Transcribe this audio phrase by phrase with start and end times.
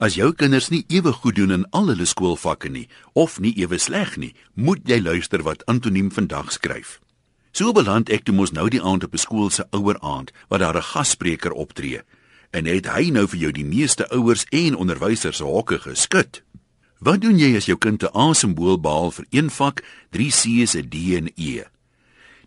[0.00, 3.76] As jou kinders nie ewe goed doen in al hulle skoolvakke nie of nie ewe
[3.76, 6.94] sleg nie, moet jy luister wat Antoniem vandag skryf.
[7.52, 10.64] So beland ek toe mos nou die aand op 'n skool se ouer aand waar
[10.64, 12.00] daar 'n gasspreker optree
[12.50, 16.42] en het hy nou vir jou die meeste ouers en onderwysers se hokke geskit.
[16.98, 20.88] Wat doen jy as jou kind 'n A-simbool behaal vir een vak, 3 C's, 'n
[20.88, 21.64] D en E?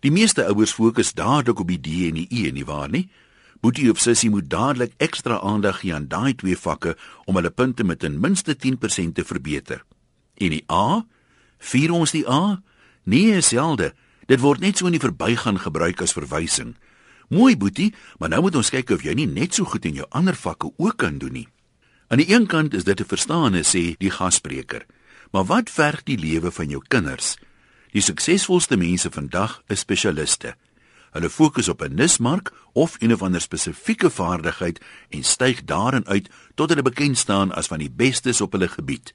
[0.00, 3.08] Die meeste ouers fokus dadelik op die D en die E, nie waar nie?
[3.64, 6.90] Boetie of sussie moet dadelik ekstra aandag gee aan daai twee vakke
[7.24, 9.80] om hulle punte met ten minste 10% te verbeter.
[10.36, 11.06] En die A?
[11.70, 12.60] Vier ons die A?
[13.08, 13.94] Nee, selde.
[14.28, 16.74] Dit word net so in die verbygaan gebruik as verwysing.
[17.32, 20.10] Mooi boetie, maar nou moet ons kyk of jy nie net so goed in jou
[20.12, 21.48] ander vakke ook kan doen nie.
[22.12, 24.84] Aan die een kant is dit te verstaan, sê die gasspreker.
[25.32, 27.38] Maar wat verg die lewe van jou kinders?
[27.96, 30.52] Die suksesvolste mense vandag is spesialiste.
[31.14, 36.28] Hulle fokus op 'n nismark of een of ander spesifieke vaardigheid en styg daarin uit
[36.54, 39.14] tot hulle bekend staan as van die bestes op hulle gebied.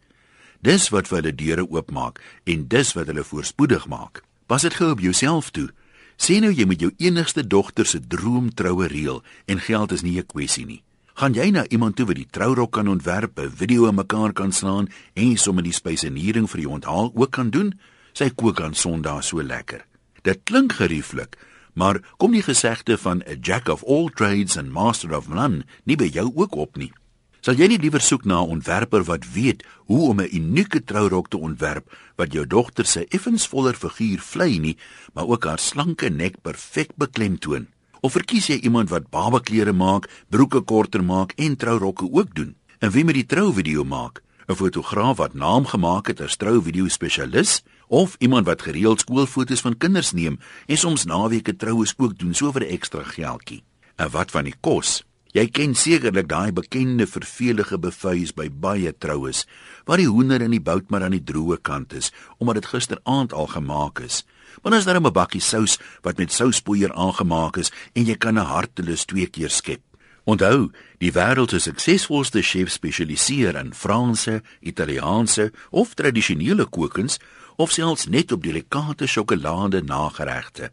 [0.61, 4.23] Dis wat vir hulle deure oopmaak en dis wat hulle voorspoedig maak.
[4.45, 5.69] Pas dit gou op jouself toe.
[6.17, 10.17] Sê nou jy met jou enigste dogter se droom troue reël en geld is nie
[10.17, 10.83] 'n kwessie nie.
[11.13, 14.51] Gaan jy na iemand toe wat die trourok kan ontwerp, 'n video in mekaar kan
[14.51, 17.79] slaan en sommer die spyseniering vir die onthaal ook kan doen?
[18.13, 19.85] Sy kook aan Sondag so lekker.
[20.21, 21.37] Dit klink gerieflik,
[21.79, 25.95] Maar kom die gesegde van 'n jack of all trades and master of none nie
[25.95, 26.91] by jou ook op nie.
[27.39, 31.29] Sal jy nie liewer soek na 'n ontwerper wat weet hoe om 'n unieke trourok
[31.29, 34.77] te ontwerp wat jou dogter se effensvoller figuur vlei nie,
[35.13, 37.67] maar ook haar slanke nek perfek beklemtoon?
[38.01, 42.55] Of verkies jy iemand wat babaklere maak, broeke korter maak en trourokke ook doen?
[42.79, 44.21] En wie met die trouvideo maak?
[44.49, 47.63] 'n Fotograaf wat naam gemaak het as trouvideo spesialis?
[47.89, 52.51] of iemand wat gereeld skoolfoto's van kinders neem en soms naweke troues ook doen so
[52.51, 53.63] vir 'n ekstra geldjie.
[53.95, 55.03] En wat van die kos?
[55.31, 59.45] Jy ken sekerlik daai bekende vervelige buffets by baie troues
[59.85, 63.33] waar die hoender in die bout maar aan die droë kant is omdat dit gisteraand
[63.33, 64.25] al gemaak is.
[64.61, 68.45] Maar as daar 'n bakkie sous wat met souspoeier aangemaak is en jy kan 'n
[68.45, 69.88] hartelus twee keer skep.
[70.29, 70.69] Onthou,
[71.01, 77.17] die wêreld se suksesvolste chefs spesialiseer in Franse, Italiaanse of tradisionele kookkuns
[77.57, 80.69] of selfs net op delikate sjokolade nageregte.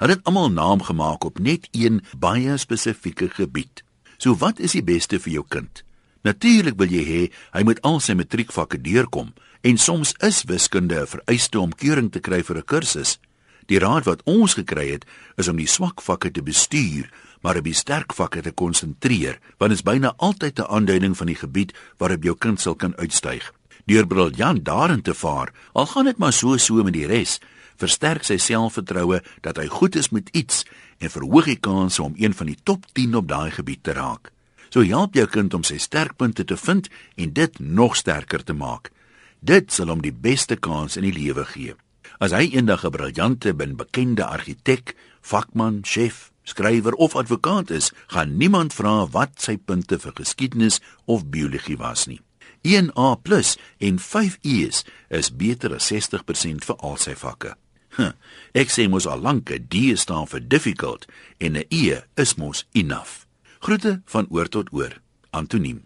[0.00, 3.84] Hulle het almal naam gemaak op net een baie spesifieke gebied.
[4.16, 5.84] So wat is die beste vir jou kind?
[6.24, 11.06] Natuurlik wil jy hê hy moet al sy matriekvakke deurkom en soms is wiskunde 'n
[11.06, 13.18] vereiste om keuring te kry vir 'n kursus.
[13.66, 15.04] Die raad wat ons gekry het
[15.36, 17.10] is om die swak vakke te bestuur,
[17.42, 21.26] maar op die sterk vakke te konsentreer, want dit is byna altyd 'n aanduiding van
[21.26, 23.52] die gebied waarop jou kind sal kan uitstyg
[23.86, 27.38] deur briljant daarin te vaar, al gaan dit maar so so met die res,
[27.78, 30.64] versterk sy selfvertroue dat hy goed is met iets
[30.98, 34.32] en verhoog die kans om een van die top 10 op daai gebied te raak.
[34.70, 38.90] So help jou kind om sy sterkpunte te vind en dit nog sterker te maak.
[39.40, 41.76] Dit sal hom die beste kans in die lewe gee.
[42.18, 48.36] As hy eendag 'n briljante bin bekende argitek, vakman, chef, skrywer of advokaat is, gaan
[48.36, 52.20] niemand vra wat sy punte vir geskiedenis of biologie was nie.
[52.62, 57.54] 1A+ en 5 E's is beter as 60% vir al sy vakke.
[57.96, 58.12] Huh,
[58.54, 61.06] ek sê mos al lank 'n D staan vir difficult
[61.38, 63.26] en 'n E is mos enough.
[63.60, 65.00] Groete van oor tot oor.
[65.32, 65.82] Antoniem